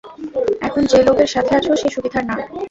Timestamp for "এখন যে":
0.61-0.99